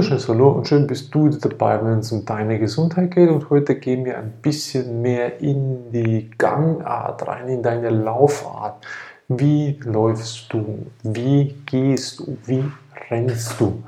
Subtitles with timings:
[0.00, 3.28] wunderschönes Hallo und schön bist du dabei, wenn es um deine Gesundheit geht.
[3.28, 8.82] Und heute gehen wir ein bisschen mehr in die Gangart rein, in deine Laufart.
[9.28, 10.86] Wie läufst du?
[11.02, 12.38] Wie gehst du?
[12.46, 12.64] Wie
[13.10, 13.82] rennst du?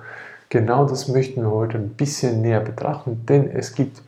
[0.51, 4.03] Genau das möchten wir heute ein bisschen näher betrachten, denn es gibt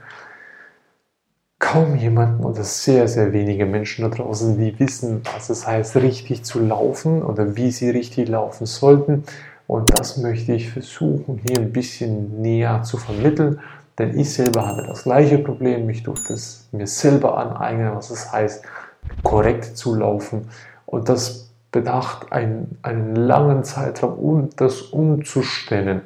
[1.59, 6.45] kaum jemanden oder sehr, sehr wenige Menschen da draußen, die wissen, was es heißt, richtig
[6.45, 9.25] zu laufen oder wie sie richtig laufen sollten.
[9.67, 13.61] Und das möchte ich versuchen, hier ein bisschen näher zu vermitteln,
[13.99, 15.89] denn ich selber hatte das gleiche Problem.
[15.89, 18.65] Ich durfte es mir selber aneignen, was es heißt,
[19.23, 20.49] korrekt zu laufen.
[20.87, 26.03] Und das bedacht einen, einen langen Zeitraum, um das umzustellen.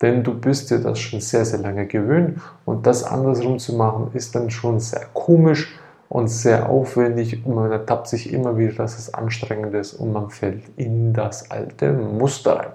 [0.00, 4.10] Denn du bist dir das schon sehr, sehr lange gewöhnt und das andersrum zu machen,
[4.12, 5.72] ist dann schon sehr komisch
[6.08, 10.30] und sehr aufwendig und man ertappt sich immer wieder, dass es anstrengend ist und man
[10.30, 12.72] fällt in das alte Muster rein.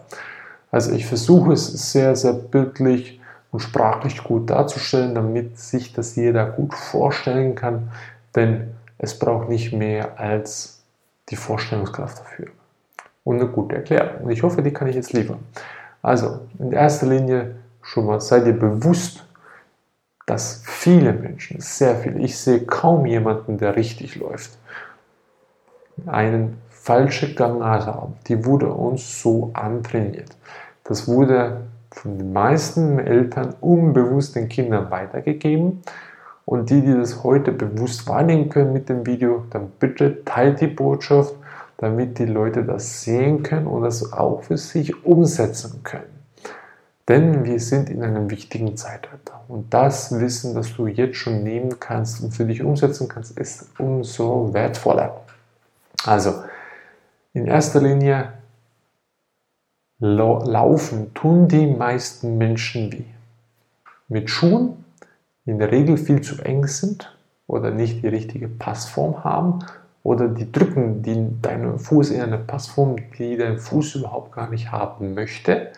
[0.72, 3.20] Also ich versuche es sehr, sehr bildlich
[3.52, 7.92] und sprachlich gut darzustellen, damit sich das jeder gut vorstellen kann,
[8.36, 10.84] denn es braucht nicht mehr als
[11.30, 12.48] die Vorstellungskraft dafür
[13.24, 14.26] und eine gute Erklärung.
[14.26, 15.40] Und ich hoffe, die kann ich jetzt liefern.
[16.02, 19.26] Also in erster Linie schon mal seid ihr bewusst,
[20.30, 24.52] dass viele Menschen, sehr viele, ich sehe kaum jemanden, der richtig läuft,
[26.06, 28.14] einen falsche Gangart haben.
[28.28, 30.38] Die wurde uns so antrainiert.
[30.84, 35.82] Das wurde von den meisten Eltern unbewusst den Kindern weitergegeben.
[36.46, 40.68] Und die, die das heute bewusst wahrnehmen können mit dem Video, dann bitte teilt die
[40.68, 41.34] Botschaft,
[41.78, 46.19] damit die Leute das sehen können und das auch für sich umsetzen können.
[47.10, 49.44] Denn wir sind in einem wichtigen Zeitalter.
[49.48, 53.66] Und das Wissen, das du jetzt schon nehmen kannst und für dich umsetzen kannst, ist
[53.80, 55.22] umso wertvoller.
[56.06, 56.44] Also,
[57.34, 58.34] in erster Linie
[59.98, 63.06] laufen tun die meisten Menschen wie?
[64.08, 64.86] Mit Schuhen,
[65.46, 67.18] die in der Regel viel zu eng sind
[67.48, 69.66] oder nicht die richtige Passform haben
[70.04, 74.72] oder die drücken die deinen Fuß in eine Passform, die dein Fuß überhaupt gar nicht
[74.72, 75.72] haben möchte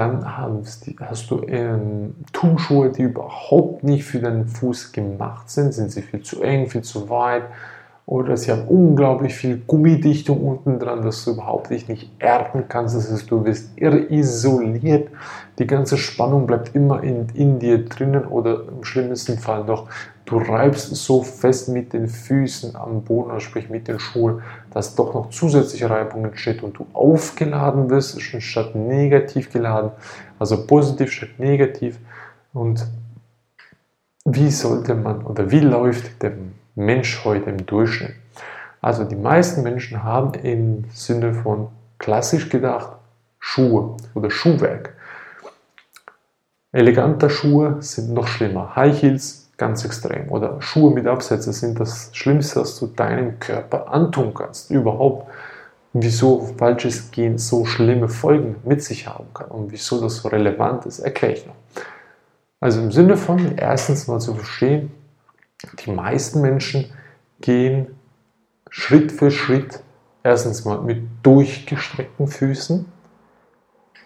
[0.00, 5.74] dann hast du ähm, Turnschuhe, die überhaupt nicht für deinen Fuß gemacht sind.
[5.74, 7.44] Sind sie viel zu eng, viel zu weit?
[8.06, 12.96] Oder sie haben unglaublich viel Gummidichtung unten dran, dass du überhaupt dich nicht erden kannst.
[12.96, 15.08] Das heißt, du wirst irre isoliert.
[15.58, 19.86] Die ganze Spannung bleibt immer in, in dir drinnen oder im schlimmsten Fall noch
[20.30, 24.94] Du reibst so fest mit den Füßen am Boden, also sprich mit den Schuhen, dass
[24.94, 29.90] doch noch zusätzliche Reibung entsteht und du aufgeladen wirst, statt negativ geladen,
[30.38, 31.98] also positiv statt negativ.
[32.52, 32.86] Und
[34.24, 36.34] wie sollte man oder wie läuft der
[36.74, 38.14] Mensch heute im Durchschnitt?
[38.80, 42.92] Also die meisten Menschen haben im Sinne von klassisch gedacht
[43.38, 44.94] Schuhe oder Schuhwerk.
[46.72, 48.76] Eleganter Schuhe sind noch schlimmer.
[48.76, 50.30] High Heels ganz extrem.
[50.30, 54.70] Oder Schuhe mit Absätzen sind das Schlimmste, was du deinem Körper antun kannst.
[54.70, 55.30] Überhaupt,
[55.92, 60.86] wieso falsches Gehen so schlimme Folgen mit sich haben kann und wieso das so relevant
[60.86, 61.56] ist, erkläre ich noch.
[62.60, 64.92] Also im Sinne von, erstens mal zu verstehen,
[65.84, 66.92] die meisten Menschen
[67.40, 67.94] gehen
[68.70, 69.82] Schritt für Schritt
[70.22, 72.86] erstens mal mit durchgestreckten Füßen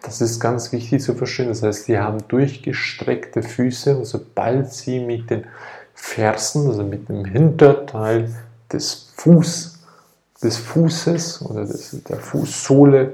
[0.04, 1.48] das ist ganz wichtig zu verstehen.
[1.48, 5.46] Das heißt, sie haben durchgestreckte Füße und sobald sie mit den
[5.94, 8.34] Fersen, also mit dem Hinterteil
[8.70, 9.78] des, Fuß,
[10.42, 13.12] des Fußes oder des, der Fußsohle,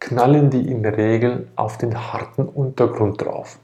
[0.00, 3.58] knallen die in der Regel auf den harten Untergrund drauf.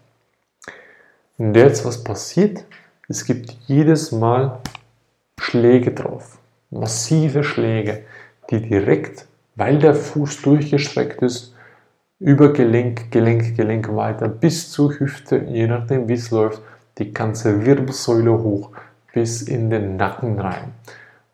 [1.39, 2.65] Und jetzt was passiert?
[3.11, 4.61] Es gibt jedes Mal
[5.37, 6.39] Schläge drauf,
[6.71, 8.05] massive Schläge,
[8.51, 9.27] die direkt,
[9.57, 11.53] weil der Fuß durchgestreckt ist,
[12.21, 16.63] über Gelenk, Gelenk, Gelenk weiter bis zur Hüfte, je nachdem wie es läuft,
[16.99, 18.71] die ganze Wirbelsäule hoch
[19.13, 20.73] bis in den Nacken rein.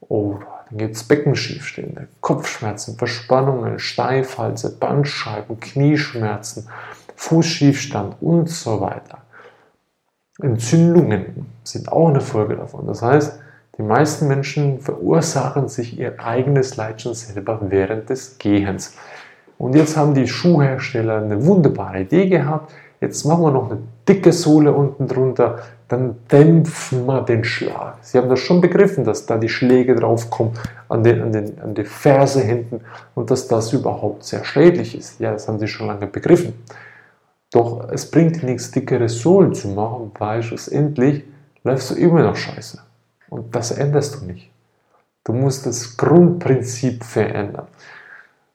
[0.00, 6.70] Oder dann gibt es Beckenschiefstände, Kopfschmerzen, Verspannungen, Steifhalse, Bandscheiben, Knieschmerzen,
[7.16, 9.25] Fußschiefstand und so weiter.
[10.40, 12.86] Entzündungen sind auch eine Folge davon.
[12.86, 13.40] Das heißt,
[13.78, 18.94] die meisten Menschen verursachen sich ihr eigenes Leid schon selber während des Gehens.
[19.58, 22.72] Und jetzt haben die Schuhhersteller eine wunderbare Idee gehabt.
[23.00, 27.98] Jetzt machen wir noch eine dicke Sohle unten drunter, dann dämpfen wir den Schlag.
[28.00, 30.54] Sie haben das schon begriffen, dass da die Schläge draufkommen
[30.88, 32.80] an, den, an, den, an die Ferse hinten
[33.14, 35.20] und dass das überhaupt sehr schädlich ist.
[35.20, 36.54] Ja, das haben sie schon lange begriffen.
[37.56, 41.24] Doch es bringt nichts, dickere Sohlen zu machen, weil schlussendlich
[41.64, 42.82] läufst du immer noch scheiße.
[43.30, 44.50] Und das änderst du nicht.
[45.24, 47.66] Du musst das Grundprinzip verändern.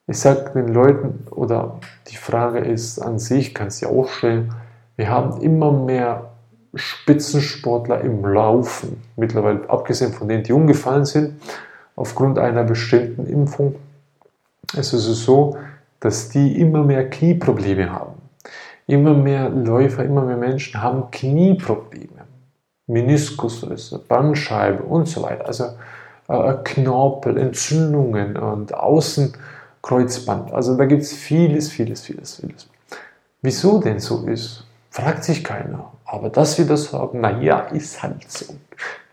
[0.05, 4.53] Ich sage den Leuten, oder die Frage ist an sich, kann es ja auch stellen,
[4.97, 6.29] wir haben immer mehr
[6.75, 11.41] Spitzensportler im Laufen, mittlerweile abgesehen von denen, die umgefallen sind,
[11.95, 13.73] aufgrund einer bestimmten Impfung.
[14.77, 15.57] Es ist so,
[15.99, 18.10] dass die immer mehr Knieprobleme haben.
[18.87, 22.25] Immer mehr Läufer, immer mehr Menschen haben Knieprobleme.
[22.87, 25.45] Meniskusrisse, Bandscheibe und so weiter.
[25.45, 25.65] Also
[26.27, 30.53] äh, Knorpel, Entzündungen und Außenkreuzband.
[30.53, 32.69] Also da gibt es vieles, vieles, vieles, vieles.
[33.41, 35.91] Wieso denn so ist, fragt sich keiner.
[36.05, 38.53] Aber dass wir das haben, naja, ist halt so.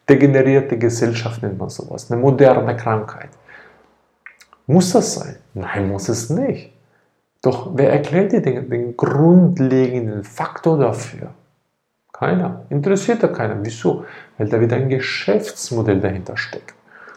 [0.08, 3.28] Degenerierte Gesellschaft nennt man sowas, eine moderne Krankheit.
[4.66, 5.36] Muss das sein?
[5.54, 6.72] Nein, muss es nicht.
[7.48, 11.30] Doch wer erklärt dir den, den grundlegenden Faktor dafür?
[12.12, 12.66] Keiner.
[12.68, 13.56] Interessiert da keiner.
[13.62, 14.04] Wieso?
[14.36, 16.74] Weil da wieder ein Geschäftsmodell dahinter steckt.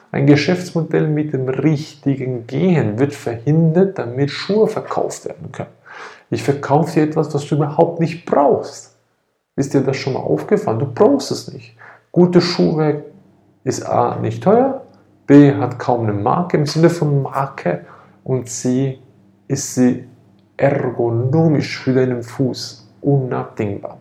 [0.10, 5.76] Ein Geschäftsmodell mit dem richtigen Gehen wird verhindert, damit Schuhe verkauft werden können.
[6.30, 8.96] Ich verkaufe dir etwas, was du überhaupt nicht brauchst.
[9.58, 10.80] Ist dir das schon mal aufgefallen?
[10.80, 11.76] Du brauchst es nicht.
[12.14, 13.04] Gutes Schuhwerk
[13.66, 14.84] ist A nicht teuer,
[15.28, 17.86] B hat kaum eine Marke im Sinne von Marke
[18.24, 18.98] und C
[19.50, 20.08] ist sie
[20.62, 23.98] ergonomisch für deinen Fuß unabdingbar.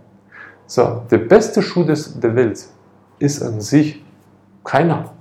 [0.66, 2.66] So, der beste Schuh des, der Welt
[3.18, 4.04] ist an sich
[4.62, 5.12] keiner.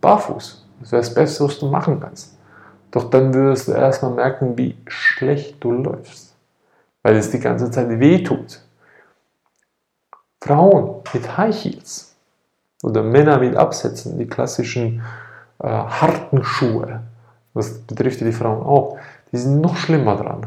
[0.00, 0.66] Barfuß.
[0.80, 2.36] Das wäre das Beste, was du machen kannst.
[2.90, 6.34] Doch dann wirst du erstmal merken, wie schlecht du läufst.
[7.02, 8.60] Weil es die ganze Zeit weh tut.
[10.42, 12.16] Frauen mit High Heels
[12.82, 15.00] oder Männer mit Absätzen, die klassischen
[15.62, 17.02] äh, harten Schuhe,
[17.54, 18.98] das betrifft die Frauen auch,
[19.30, 20.46] die sind noch schlimmer dran.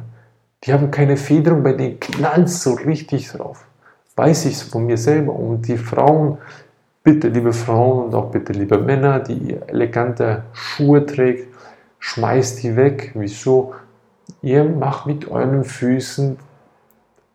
[0.65, 3.65] Die haben keine Federung, bei denen knallt so richtig drauf.
[4.15, 5.33] Weiß ich von mir selber.
[5.33, 6.39] Und die Frauen,
[7.03, 11.53] bitte liebe Frauen und auch bitte liebe Männer, die elegante Schuhe trägt,
[12.00, 13.12] schmeißt die weg.
[13.13, 13.75] Wieso?
[14.41, 16.38] Ihr macht mit euren Füßen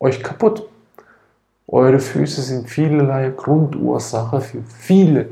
[0.01, 0.69] euch kaputt.
[1.69, 5.29] Eure Füße sind vielerlei Grundursache für viele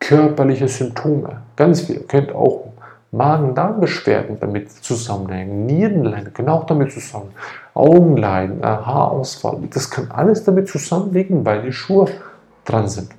[0.00, 1.42] körperliche Symptome.
[1.54, 1.96] Ganz viel.
[1.96, 2.72] Ihr könnt auch
[3.16, 7.36] Magen-Darm-Beschwerden damit zusammenhängen, Nierenleiden können auch damit zusammenhängen,
[7.74, 12.06] Augenleiden, äh, Haarausfall, das kann alles damit zusammenliegen, weil die Schuhe
[12.64, 13.10] dran sind.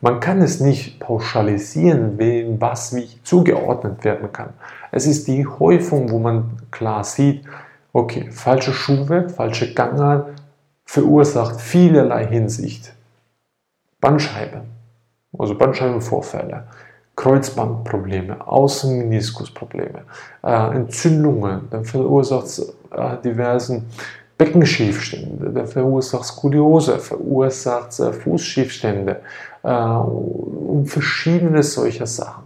[0.00, 4.50] Man kann es nicht pauschalisieren, wem was wie zugeordnet werden kann.
[4.90, 7.44] Es ist die Häufung, wo man klar sieht,
[7.94, 10.28] okay, falsche Schuhwerk, falsche Gangart
[10.84, 12.92] verursacht vielerlei Hinsicht.
[14.00, 14.64] Bandscheibe,
[15.38, 16.64] also Bandscheibenvorfälle,
[17.16, 20.02] Kreuzbandprobleme, Außenmeniskusprobleme,
[20.42, 22.58] äh, Entzündungen, dann verursacht es
[22.90, 23.86] äh, diversen
[24.36, 29.20] Beckenschiefstände, dann verursacht Skoliose, verursacht äh, Fußschiefstände
[29.62, 32.44] äh, und verschiedene solcher Sachen.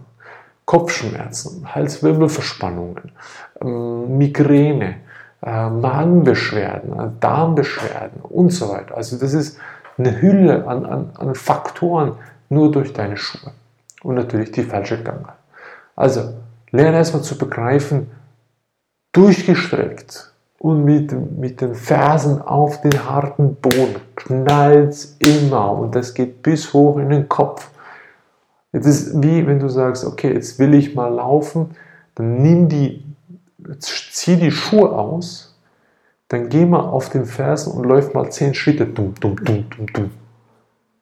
[0.65, 3.11] Kopfschmerzen, Halswirbelverspannungen,
[3.59, 4.97] ähm, Migräne,
[5.41, 8.95] äh, Magenbeschwerden, äh, Darmbeschwerden und so weiter.
[8.95, 9.57] Also das ist
[9.97, 12.17] eine Hülle an, an, an Faktoren
[12.49, 13.51] nur durch deine Schuhe
[14.03, 15.37] und natürlich die falsche Gangart.
[15.95, 16.33] Also,
[16.71, 18.09] lerne erstmal zu begreifen,
[19.11, 26.43] durchgestreckt und mit, mit den Fersen auf den harten Boden knallt immer und das geht
[26.43, 27.69] bis hoch in den Kopf.
[28.71, 31.75] Es ist wie wenn du sagst, okay, jetzt will ich mal laufen,
[32.15, 33.03] dann nimm die,
[33.79, 35.57] zieh die Schuhe aus,
[36.27, 39.87] dann geh mal auf den Fersen und läuf mal zehn Schritte, dumm, dumm, dumm, dumm,
[39.87, 40.11] dumm.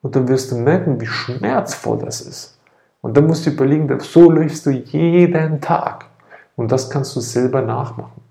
[0.02, 2.57] Und dann wirst du merken, wie schmerzvoll das ist.
[3.08, 6.08] Und dann musst du überlegen, so läufst du jeden Tag.
[6.58, 8.22] Und das kannst du selber nachmachen.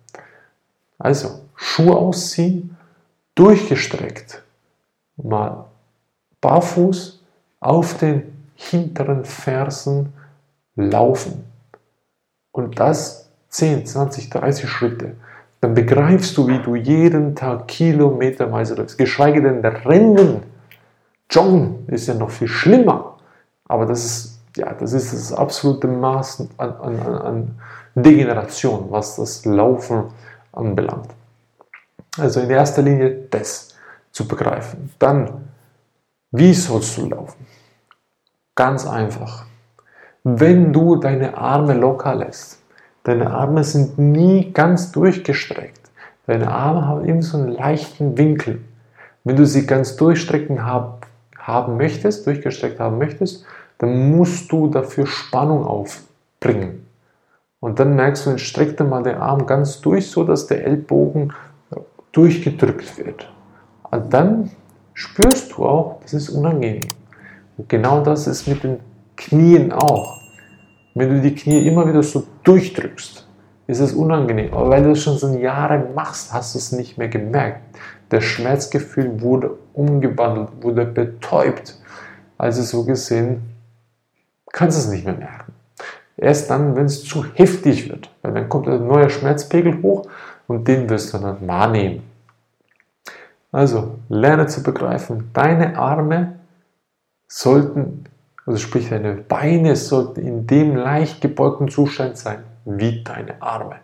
[0.98, 2.76] Also, Schuhe ausziehen,
[3.34, 4.42] durchgestreckt,
[5.16, 5.64] mal
[6.42, 7.24] barfuß
[7.58, 10.12] auf den hinteren Fersen
[10.74, 11.44] laufen.
[12.52, 15.16] Und das 10, 20, 30 Schritte.
[15.62, 18.98] Dann begreifst du, wie du jeden Tag kilometerweise läufst.
[18.98, 20.42] Geschweige denn Rennen.
[21.30, 23.16] Joggen ist ja noch viel schlimmer.
[23.64, 27.60] Aber das ist ja, das ist das absolute Maß an, an, an
[27.94, 30.04] Degeneration, was das Laufen
[30.52, 31.10] anbelangt.
[32.18, 33.74] Also in erster Linie das
[34.10, 34.90] zu begreifen.
[34.98, 35.48] Dann,
[36.30, 37.46] wie sollst du laufen?
[38.54, 39.44] Ganz einfach.
[40.24, 42.58] Wenn du deine Arme locker lässt,
[43.04, 45.80] deine Arme sind nie ganz durchgestreckt.
[46.26, 48.60] Deine Arme haben immer so einen leichten Winkel.
[49.24, 50.94] Wenn du sie ganz durchstrecken haben,
[51.38, 53.44] haben möchtest, durchgestreckt haben möchtest,
[53.78, 56.86] dann musst du dafür Spannung aufbringen.
[57.60, 60.64] Und dann merkst du, dann streck dir mal den Arm ganz durch, so dass der
[60.64, 61.32] Ellbogen
[62.12, 63.30] durchgedrückt wird.
[63.90, 64.50] Und dann
[64.94, 66.88] spürst du auch, das ist unangenehm.
[67.56, 68.80] Und genau das ist mit den
[69.16, 70.20] Knien auch.
[70.94, 73.26] Wenn du die Knie immer wieder so durchdrückst,
[73.66, 74.54] ist es unangenehm.
[74.54, 77.60] Aber weil du es schon so Jahre machst, hast du es nicht mehr gemerkt.
[78.08, 81.78] Das Schmerzgefühl wurde umgewandelt, wurde betäubt.
[82.38, 83.55] Also so gesehen
[84.52, 85.52] kannst es nicht mehr merken.
[86.16, 90.08] Erst dann, wenn es zu heftig wird, weil dann kommt ein neuer Schmerzpegel hoch
[90.46, 92.02] und den wirst du dann wahrnehmen.
[93.52, 96.38] Also lerne zu begreifen, deine Arme
[97.28, 98.04] sollten,
[98.44, 103.76] also sprich deine Beine sollten in dem leicht gebeugten Zustand sein wie deine Arme.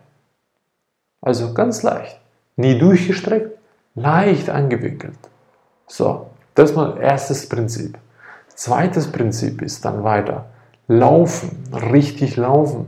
[1.21, 2.19] Also ganz leicht,
[2.55, 3.57] nie durchgestreckt,
[3.95, 5.17] leicht angewinkelt.
[5.87, 7.97] So, das mal erstes Prinzip.
[8.49, 10.45] Zweites Prinzip ist dann weiter.
[10.99, 12.87] Laufen, richtig laufen.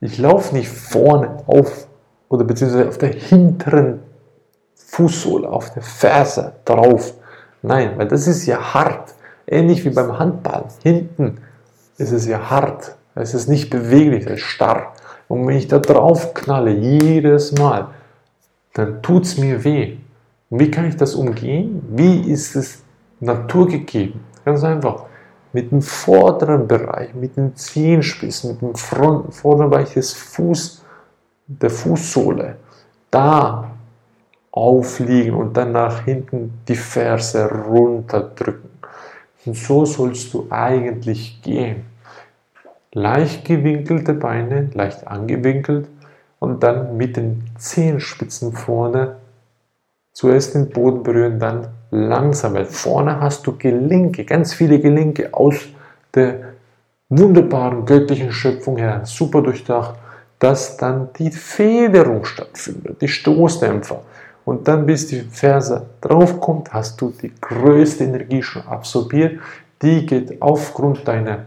[0.00, 1.86] Ich laufe nicht vorne auf
[2.28, 4.00] oder beziehungsweise auf der hinteren
[4.74, 7.14] Fußsohle, auf der Ferse drauf.
[7.62, 9.14] Nein, weil das ist ja hart.
[9.46, 10.64] Ähnlich wie beim Handball.
[10.82, 11.38] Hinten
[11.98, 12.96] ist es ja hart.
[13.14, 14.92] Es ist nicht beweglich, es ist starr.
[15.28, 17.88] Und wenn ich da drauf knalle, jedes Mal,
[18.74, 19.96] dann tut es mir weh.
[20.50, 21.82] Und wie kann ich das umgehen?
[21.90, 22.82] Wie ist es
[23.20, 24.20] naturgegeben?
[24.44, 25.06] Ganz einfach.
[25.56, 30.84] Mit dem vorderen Bereich, mit den Zehenspitzen, mit dem Front, vorderen Bereich des Fuß,
[31.46, 32.56] der Fußsohle,
[33.10, 33.70] da
[34.50, 38.68] aufliegen und dann nach hinten die Ferse runterdrücken.
[39.46, 41.86] Und so sollst du eigentlich gehen.
[42.92, 45.88] Leicht gewinkelte Beine, leicht angewinkelt
[46.38, 49.16] und dann mit den Zehenspitzen vorne
[50.12, 55.56] zuerst den Boden berühren, dann langsam, weil vorne hast du Gelenke, ganz viele Gelenke aus
[56.14, 56.54] der
[57.08, 59.94] wunderbaren göttlichen Schöpfung her, super durchdacht,
[60.38, 64.02] dass dann die Federung stattfindet, die Stoßdämpfer.
[64.44, 69.40] Und dann, bis die Ferse draufkommt, hast du die größte Energie schon absorbiert.
[69.82, 71.46] Die geht aufgrund deiner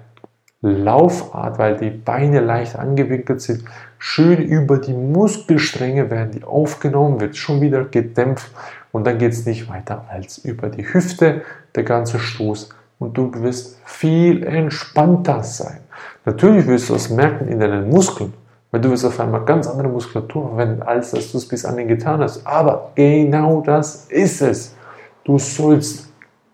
[0.62, 3.63] Laufart, weil die Beine leicht angewinkelt sind,
[3.98, 8.51] schön über die Muskelstränge werden die aufgenommen, wird schon wieder gedämpft
[8.91, 11.41] und dann geht es nicht weiter als über die Hüfte,
[11.75, 12.69] der ganze Stoß
[13.00, 15.79] und du wirst viel entspannter sein.
[16.25, 18.34] Natürlich wirst du das merken in deinen Muskeln,
[18.72, 21.88] weil du wirst auf einmal ganz andere Muskulatur verwenden, als dass du es bis anhin
[21.88, 22.46] getan hast.
[22.46, 24.75] Aber genau das ist es.
[25.24, 26.10] Du sollst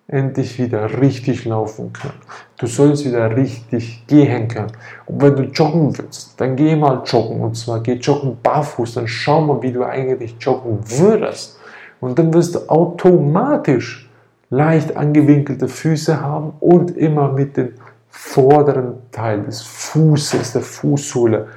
[0.07, 2.19] endlich wieder richtig laufen können.
[2.57, 4.71] Du sollst wieder richtig gehen können.
[5.07, 7.41] Und wenn du joggen willst, dann geh mal joggen.
[7.41, 8.93] Und zwar geh joggen barfuß.
[8.93, 11.54] Dann schau mal, wie du eigentlich joggen würdest.
[12.05, 14.07] Und dann wirst du automatisch
[14.51, 17.73] leicht angewinkelte Füße haben und immer mit dem
[18.09, 21.47] vorderen Teil des Fußes, der Fußsohle,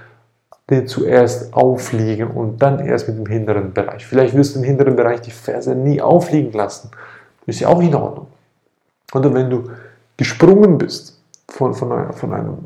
[0.71, 4.07] den zuerst aufliegen und dann erst mit dem hinteren Bereich.
[4.07, 6.93] Vielleicht wirst du im hinteren Bereich die Ferse nie aufliegen lassen.
[7.45, 8.29] Ist ja auch in Ordnung.
[9.13, 9.65] Oder wenn du
[10.17, 12.59] gesprungen bist von, von, einem, von einem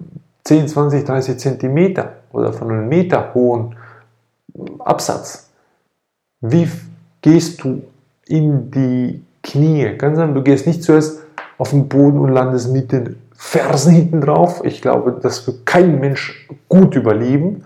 [0.44, 3.74] 10, 20, 30 Zentimeter oder von einem Meter hohen
[4.78, 5.50] Absatz,
[6.40, 6.68] wie
[7.22, 7.82] gehst du
[8.26, 9.96] in die Knie?
[9.96, 11.20] Ganz einfach, du gehst nicht zuerst
[11.58, 14.62] auf den Boden und landest mit den Fersen hinten drauf.
[14.64, 17.64] Ich glaube, das wird kein Mensch gut überleben,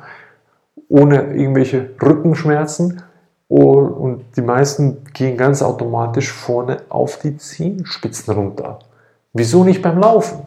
[0.89, 3.03] ohne irgendwelche Rückenschmerzen.
[3.49, 8.81] Und die meisten gehen ganz automatisch vorne auf die Zehenspitzen runter.
[9.33, 10.47] Wieso nicht beim Laufen?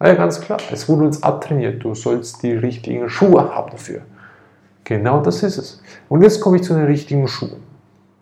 [0.00, 1.82] Ja, ganz klar, es wurde uns abtrainiert.
[1.82, 4.02] Du sollst die richtigen Schuhe haben dafür.
[4.84, 5.82] Genau das ist es.
[6.08, 7.65] Und jetzt komme ich zu den richtigen Schuhen.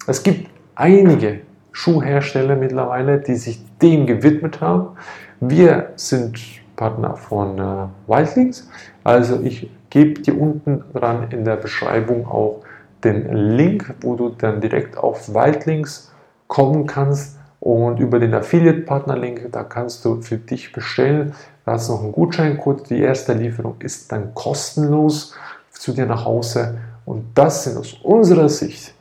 [0.07, 1.41] Es gibt einige
[1.73, 4.97] Schuhhersteller mittlerweile, die sich dem gewidmet haben.
[5.41, 6.39] Wir sind
[6.77, 8.69] Partner von äh, Wildlings.
[9.03, 12.61] Also ich gebe dir unten dran in der Beschreibung auch
[13.03, 16.13] den Link, wo du dann direkt auf Waldlinks
[16.49, 21.33] kommen kannst und über den Affiliate-Partner-Link, da kannst du für dich bestellen.
[21.65, 22.91] Da du noch einen Gutscheincode.
[22.91, 25.35] Die erste Lieferung ist dann kostenlos
[25.71, 26.77] zu dir nach Hause.
[27.07, 28.95] Und das sind aus unserer Sicht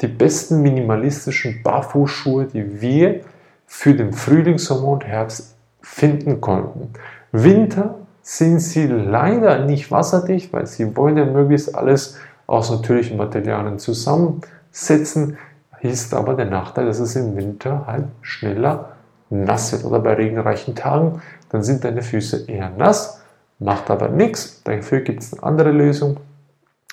[0.00, 3.20] die besten minimalistischen Barfußschuhe, die wir
[3.66, 6.92] für den Frühling, Sommer und Herbst finden konnten.
[7.32, 13.78] Winter sind sie leider nicht wasserdicht, weil sie wollen ja möglichst alles aus natürlichen Materialien
[13.78, 15.38] zusammensetzen.
[15.80, 18.90] Ist aber der Nachteil, dass es im Winter halt schneller
[19.30, 23.22] nass wird oder bei regenreichen Tagen, dann sind deine Füße eher nass,
[23.58, 24.62] macht aber nichts.
[24.64, 26.18] Dafür gibt es eine andere Lösung.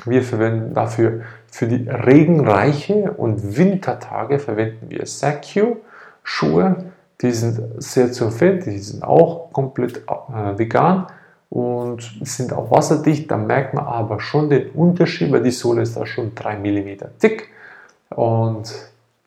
[0.06, 5.78] Wir verwenden dafür für die regenreiche und Wintertage verwenden wir Saccio
[6.24, 6.92] Schuhe.
[7.22, 11.08] Die sind sehr zu empfehlen, die sind auch komplett äh, vegan
[11.50, 13.32] und sind auch wasserdicht.
[13.32, 16.98] Da merkt man aber schon den Unterschied, weil die Sohle ist da schon 3 mm
[17.22, 17.50] dick
[18.10, 18.72] und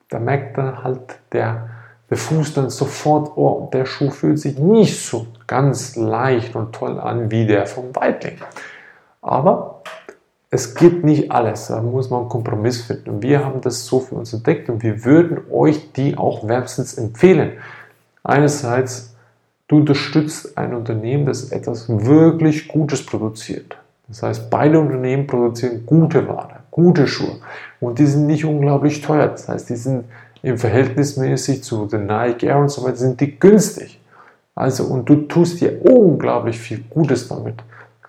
[0.08, 1.68] da merkt dann halt der,
[2.10, 6.98] der Fuß dann sofort, oh, der Schuh fühlt sich nicht so ganz leicht und toll
[7.00, 8.38] an wie der vom Weitling.
[9.22, 9.82] Aber
[10.50, 13.11] es gibt nicht alles, da muss man einen Kompromiss finden.
[13.11, 16.95] Und wir haben das so für uns entdeckt und wir würden euch die auch wärmstens
[16.95, 17.52] empfehlen.
[18.25, 19.14] Einerseits,
[19.69, 23.76] du unterstützt ein Unternehmen, das etwas wirklich Gutes produziert.
[24.09, 27.37] Das heißt, beide Unternehmen produzieren gute Ware, gute Schuhe.
[27.78, 29.28] Und die sind nicht unglaublich teuer.
[29.28, 30.07] Das heißt, die sind
[30.42, 34.00] im Verhältnis mäßig zu den Nike Air und so weiter, sind die günstig.
[34.57, 37.62] Also, und du tust dir unglaublich viel Gutes damit,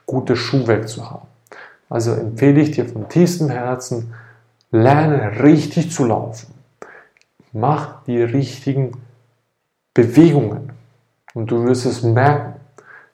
[0.07, 1.30] gutes Schuhwerk zu haben.
[1.91, 4.13] Also empfehle ich dir von tiefstem Herzen,
[4.71, 6.53] lerne richtig zu laufen.
[7.51, 8.93] Mach die richtigen
[9.93, 10.71] Bewegungen
[11.33, 12.53] und du wirst es merken.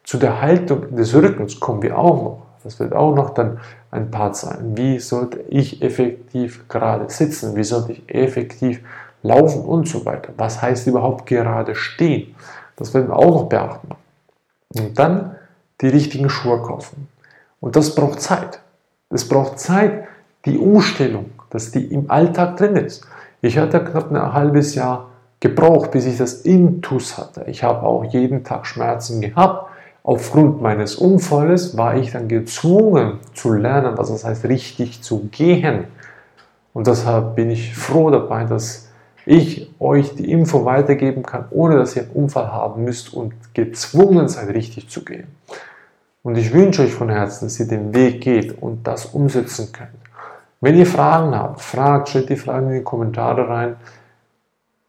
[0.03, 2.45] Zu der Haltung des Rückens kommen wir auch noch.
[2.63, 4.77] Das wird auch noch dann ein Part sein.
[4.77, 7.55] Wie sollte ich effektiv gerade sitzen?
[7.55, 8.81] Wie sollte ich effektiv
[9.23, 10.33] laufen und so weiter?
[10.37, 12.35] Was heißt überhaupt gerade stehen?
[12.75, 13.89] Das werden wir auch noch beachten.
[14.75, 15.35] Und dann
[15.81, 17.07] die richtigen Schuhe kaufen.
[17.59, 18.59] Und das braucht Zeit.
[19.09, 20.05] Es braucht Zeit,
[20.45, 23.05] die Umstellung, dass die im Alltag drin ist.
[23.41, 27.45] Ich hatte knapp ein halbes Jahr gebraucht, bis ich das Intus hatte.
[27.47, 29.71] Ich habe auch jeden Tag Schmerzen gehabt.
[30.03, 35.85] Aufgrund meines Unfalles war ich dann gezwungen zu lernen, was das heißt, richtig zu gehen.
[36.73, 38.89] Und deshalb bin ich froh dabei, dass
[39.25, 44.29] ich euch die Info weitergeben kann, ohne dass ihr einen Unfall haben müsst und gezwungen
[44.29, 45.27] seid, richtig zu gehen.
[46.27, 49.91] Und ich wünsche euch von Herzen, dass ihr den Weg geht und das umsetzen könnt.
[50.59, 53.77] Wenn ihr Fragen habt, fragt, stellt die Fragen in die Kommentare rein.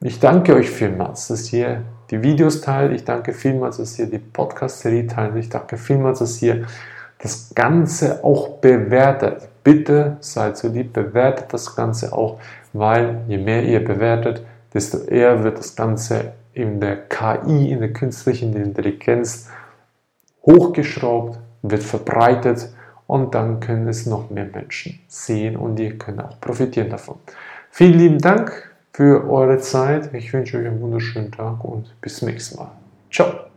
[0.01, 2.93] Ich danke euch vielmals, dass ihr die Videos teilt.
[2.93, 5.37] Ich danke vielmals, dass ihr die Podcast-Serie teilt.
[5.37, 6.67] Ich danke vielmals, dass ihr
[7.21, 9.49] das Ganze auch bewertet.
[9.63, 12.41] Bitte seid so lieb, bewertet das Ganze auch,
[12.73, 14.43] weil je mehr ihr bewertet,
[14.75, 19.49] desto eher wird das Ganze in der KI, in der künstlichen Intelligenz
[20.45, 22.73] hochgeschraubt, wird verbreitet
[23.07, 27.17] und dann können es noch mehr Menschen sehen und ihr könnt auch profitieren davon.
[27.71, 30.13] Vielen lieben Dank für eure Zeit.
[30.15, 32.71] Ich wünsche euch einen wunderschönen Tag und bis zum nächsten Mal.
[33.11, 33.48] Ciao.